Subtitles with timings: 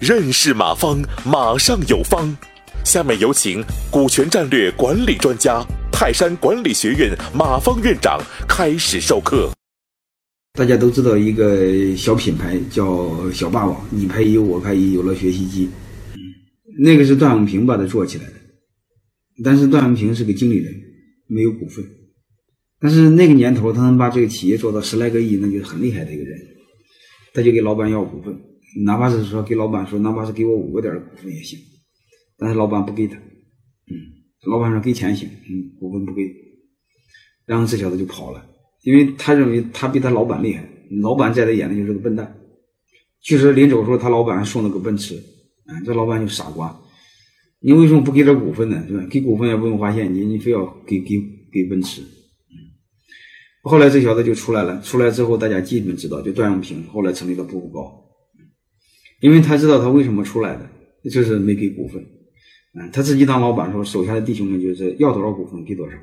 [0.00, 2.36] 认识马方，马上有方。
[2.84, 9.50] 下面有请股权战略管理专家、泰山管理学院马方院长开始授课。
[10.54, 15.70] 大家都知道一个小品牌叫小霸王，你拍一，我拍一，有了学习机。
[16.78, 18.32] 那个是段永平把它做起来的，
[19.44, 20.74] 但是段永平是个经理人，
[21.28, 21.84] 没有股份。
[22.82, 26.38] 但是那个年头，他能把这个企业做到十来个亿，那就是很厉害的一个人。
[27.32, 28.36] 他就给老板要股份。
[28.84, 31.58] 哪怕是说给老板说，哪怕是给我五个点的股份也行，
[32.38, 33.94] 但是老板不给他，嗯，
[34.50, 36.22] 老板说给钱行，嗯，股份不给，
[37.44, 38.42] 然后这小子就跑了，
[38.82, 40.66] 因为他认为他比他老板厉害，
[41.02, 42.34] 老板在他眼里就是个笨蛋。
[43.20, 45.16] 据说临走时候，他老板还送了个奔驰，
[45.66, 46.74] 啊，这老板就傻瓜，
[47.60, 48.82] 你为什么不给点股份呢？
[48.88, 49.06] 是吧？
[49.10, 51.20] 给股份也不用花现金，你非要给给
[51.52, 52.00] 给奔驰，
[53.62, 58.02] 后来这小子就出来了，出来之后大家基本知道，就段永平后来成立了步步高。
[59.20, 60.68] 因为他知道他为什么出来的，
[61.08, 62.02] 就是没给股份，
[62.74, 65.96] 嗯，他自己当老板时候，手下的弟兄们就是要多少股份给多少。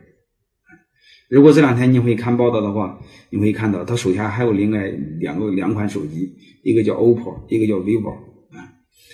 [1.29, 2.97] 如果这两天你会看报道的话，
[3.29, 4.87] 你会看到他手下还有另外
[5.19, 8.13] 两个两款手机，一个叫 OPPO，一个叫 vivo，
[8.55, 8.71] 啊，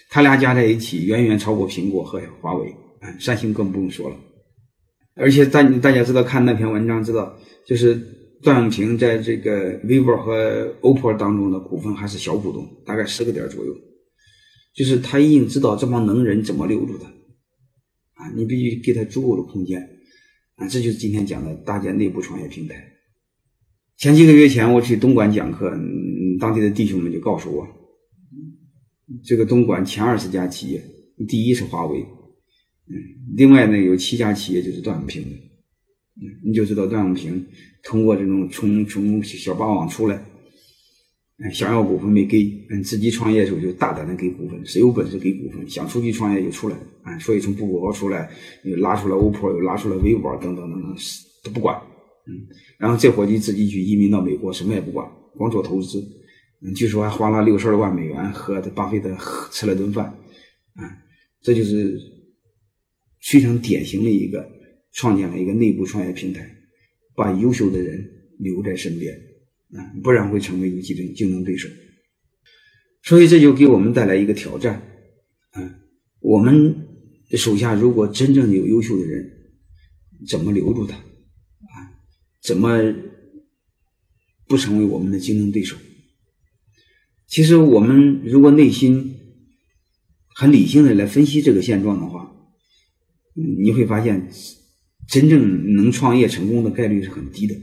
[0.09, 2.69] 他俩加在一起远远超过苹果和华为，
[3.01, 4.15] 啊，三星更不用说了。
[5.15, 7.99] 而且大大家知道看那篇文章知道，就是
[8.45, 13.75] 段永平在这个 vivo 和 OPPO 当中的股份还是小股东，大概十个点左右。
[14.73, 19.81] 就是他已经知道这帮能人怎么留住他，啊，你必须给他足够的空间，
[20.55, 22.75] 啊，这就是今天讲的搭建内部创业平台。
[23.97, 27.65] 前几个月前我去东莞讲课，嗯当地的弟兄们就告诉我，
[29.23, 30.83] 这个东莞前二十家企业，
[31.25, 32.93] 第一是华为，嗯，
[33.37, 35.39] 另外呢有七家企业就是段永平，嗯，
[36.43, 37.45] 你就知道段永平
[37.83, 40.23] 通过这种从从小霸王出来。
[41.53, 48.31] 想要股份没给，嗯，自己创业的时候就大胆的给股份，谁有本事给股份，想出去创业就出来，啊，所以从步步高出来，
[48.63, 50.95] 又拉出了 OPPO，又拉出了 vivo 等等等等，
[51.43, 51.75] 都不管，
[52.25, 52.47] 嗯，
[52.79, 55.05] 然后这伙计自己去移民到美国，什么也不管，
[55.35, 56.01] 光做投资，
[56.73, 59.13] 据说还花了六十二万美元和巴菲特
[59.51, 60.87] 吃了顿饭，啊，
[61.41, 61.99] 这就是
[63.29, 64.49] 非常典型的一个
[64.95, 66.49] 创建了一个内部创业平台，
[67.15, 68.03] 把优秀的人
[68.39, 69.13] 留在身边。
[69.73, 71.67] 啊，不然会成为一个竞争竞争对手，
[73.03, 74.75] 所以这就给我们带来一个挑战。
[75.51, 75.79] 啊，
[76.21, 76.87] 我们
[77.31, 79.29] 手下如果真正有优秀的人，
[80.29, 80.95] 怎么留住他？
[80.95, 81.91] 啊，
[82.41, 82.95] 怎么
[84.47, 85.75] 不成为我们的竞争对手？
[87.27, 89.15] 其实我们如果内心
[90.35, 92.31] 很理性的来分析这个现状的话，
[93.33, 94.29] 你会发现，
[95.07, 97.55] 真正能创业成功的概率是很低的。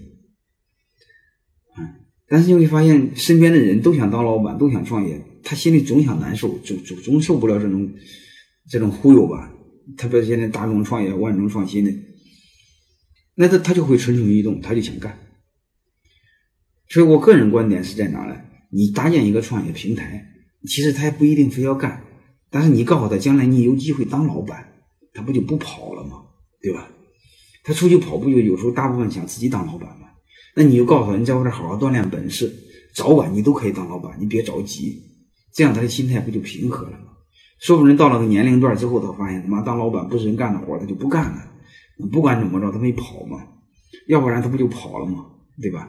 [2.28, 7.92] 但是你会发现，身边的人都想当老板，都想创业，他心里总想难受，总总总受不了这种
[8.70, 9.52] 这种忽悠吧。
[9.98, 11.92] 特别是现在大众创业、万众创新的，
[13.34, 15.18] 那他他就会蠢蠢欲动，他就想干。
[16.88, 18.34] 所以我个人观点是在哪呢？
[18.70, 20.26] 你搭建一个创业平台，
[20.66, 22.02] 其实他也不一定非要干，
[22.48, 24.72] 但是你告诉他，将来你有机会当老板，
[25.12, 26.22] 他不就不跑了吗？
[26.62, 26.88] 对吧？
[27.62, 30.08] 他出去跑步就有时候大部分想自己当老板嘛。
[30.54, 32.52] 那你就告诉他，你在我这好好锻炼本事，
[32.94, 35.02] 早晚你都可以当老板，你别着急，
[35.54, 37.06] 这样他的心态不就平和了吗？
[37.60, 41.48] 说不定到了个年龄段之后，他发现他妈当老板不是人干的活，他就不干了。
[42.10, 43.38] 不管怎么着，他没跑嘛，
[44.08, 45.24] 要不然他不就跑了吗？
[45.60, 45.88] 对吧？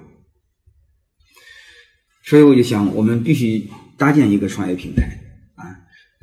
[2.26, 3.68] 所以我就想，我们必须
[3.98, 5.04] 搭建一个创业平台
[5.56, 5.66] 啊，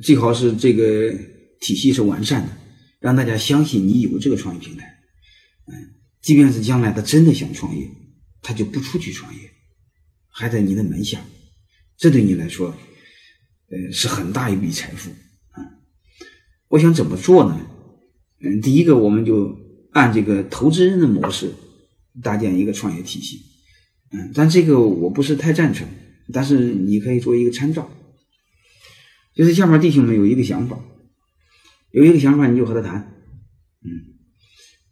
[0.01, 1.11] 最好是这个
[1.59, 2.49] 体系是完善的，
[2.99, 5.00] 让大家相信你有这个创业平台。
[6.21, 7.89] 即便是将来他真的想创业。
[8.43, 9.51] 他就不出去创业，
[10.27, 11.23] 还在你的门下，
[11.95, 12.75] 这对你来说，
[13.69, 15.11] 呃，是很大一笔财富
[15.51, 15.61] 啊！
[16.69, 17.61] 我想怎么做呢？
[18.39, 19.55] 嗯，第一个，我们就
[19.91, 21.53] 按这个投资人的模式
[22.23, 23.43] 搭建一个创业体系，
[24.09, 25.87] 嗯，但这个我不是太赞成，
[26.33, 27.91] 但是你可以做一个参照。
[29.35, 30.83] 就是下面弟兄们有一个想法，
[31.91, 33.13] 有一个想法你就和他谈，
[33.83, 34.10] 嗯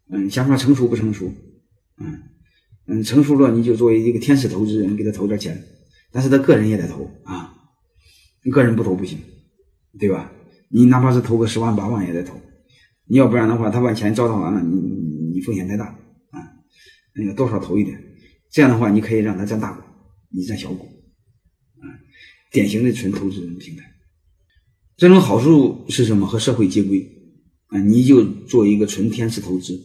[0.09, 1.31] 嗯，想法成熟不成熟，
[1.97, 2.23] 嗯。
[2.91, 5.63] 嗯，成熟了你就作为一个天使投资人给他投点钱，
[6.11, 7.53] 但是他个人也得投啊，
[8.43, 9.19] 你个人不投不行，
[9.99, 10.31] 对吧？
[10.69, 12.33] 你哪怕是投个十万八万也得投，
[13.05, 14.75] 你要不然的话，他把钱糟蹋完了，你
[15.35, 15.85] 你风险太大
[16.31, 16.41] 啊。
[17.13, 18.01] 那个多少投一点，
[18.49, 19.83] 这样的话你可以让他占大股，
[20.29, 20.83] 你占小股，
[21.81, 21.85] 啊，
[22.51, 23.83] 典型的纯投资人平台。
[24.97, 26.25] 这种好处是什么？
[26.25, 27.07] 和社会接轨
[27.67, 29.79] 啊，你就做一个纯天使投资，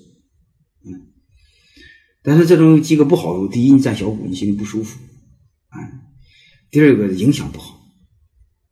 [2.25, 4.99] 但是这种有几个不好处，第一，你占小股，你心里不舒服，
[5.69, 5.79] 啊，
[6.71, 7.79] 第二个影响不好。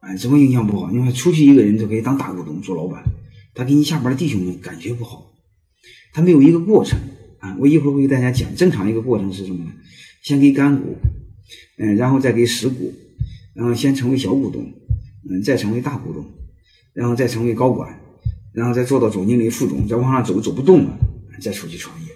[0.00, 0.90] 哎，什么影响不好？
[0.90, 3.04] 你看出去一个人就可以当大股东做老板，
[3.54, 5.34] 他给你下边的弟兄们感觉不好，
[6.14, 6.98] 他没有一个过程
[7.40, 7.54] 啊。
[7.60, 9.70] 我一会儿会给大家讲，正常一个过程是什么呢？
[10.22, 10.96] 先给干股，
[11.78, 12.94] 嗯，然后再给实股，
[13.54, 14.64] 然后先成为小股东，
[15.28, 16.24] 嗯，再成为大股东，
[16.94, 18.00] 然后再成为高管，
[18.54, 20.98] 然后再做到总经理、副总，再往上走，走不动了，
[21.40, 22.11] 再出去创业，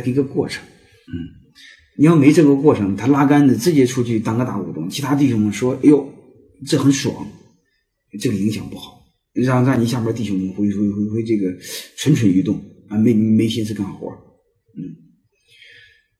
[0.00, 1.14] 他一个过程，嗯，
[1.98, 6.12] 你要没这个过程，他拉杆子直接出去当个大股东，其他弟兄们说，哎呦。
[6.66, 7.30] 这很爽，
[8.18, 9.04] 这个影响不好，
[9.34, 11.54] 让让你下边弟兄们会会会会这个
[11.98, 12.58] 蠢蠢欲动
[12.88, 14.08] 啊，没没心思干活，
[14.74, 14.80] 嗯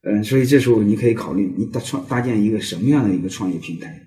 [0.03, 3.99] 嗯，所以这时候你可以考虑，你搭创搭建一个什么样的一个创业平台，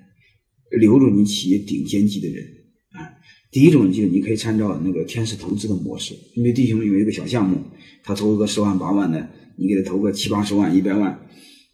[0.79, 2.60] 留住你企业顶尖级的人啊。
[3.51, 7.59] 第一种就是你可以参照那个天使投资的模式，因为弟兄们有一个小项目，
[8.05, 11.21] 他投个十万八万的，你给他投个七八十万一百万，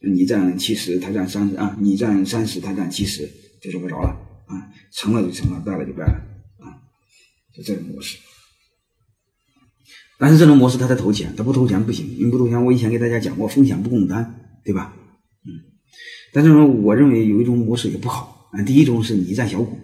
[0.01, 3.29] 你占七十，他占三十啊，你占三十，他占七十，
[3.61, 4.23] 就这么着了。
[4.47, 6.15] 啊，成了就成了，败了就败了，
[6.61, 6.79] 啊，
[7.53, 8.17] 就这种模式。
[10.19, 12.07] 但是这种模式他得投钱，他不投钱不行。
[12.17, 14.35] 你不投钱，我以前给大家讲过，风险不共担，
[14.65, 14.97] 对吧？
[15.45, 15.51] 嗯。
[16.33, 18.63] 但是说，我认为有一种模式也不好啊。
[18.63, 19.79] 第一种是你占小股，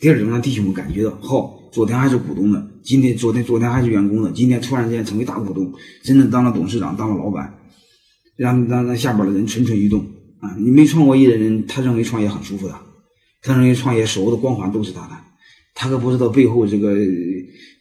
[0.00, 5.72] 第二种让弟兄们感觉到，好，昨天还是股东的，今天昨天昨天还是员工的，今天突然间成为大股东，
[6.02, 7.54] 真正当了董事长，当了老板，
[8.36, 10.00] 让让让下边的人蠢蠢欲动
[10.40, 10.56] 啊！
[10.58, 12.74] 你没创过业的人，他认为创业很舒服的。
[13.40, 15.16] 他认为创业所有的光环都是他的，
[15.74, 16.96] 他可不知道背后这个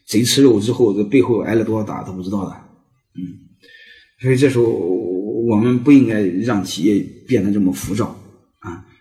[0.08, 2.52] 贼吃肉之后，这背后挨了多少打，他不知道的。
[3.16, 3.22] 嗯，
[4.22, 8.16] 所以这时候我们不应该让企业变得这么浮躁，